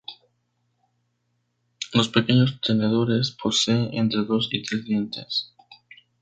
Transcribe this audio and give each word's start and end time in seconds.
Los 1.93 2.09
pequeños 2.09 2.59
tenedores 2.59 3.37
poseen 3.39 3.89
entre 3.93 4.23
dos 4.23 4.49
y 4.51 4.63
tres 4.63 4.83
dientes. 4.83 5.53